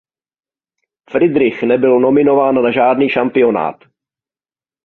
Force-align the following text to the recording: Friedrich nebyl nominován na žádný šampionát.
Friedrich 1.11 1.61
nebyl 1.63 1.99
nominován 1.99 2.55
na 2.63 2.71
žádný 2.71 3.09
šampionát. 3.09 3.75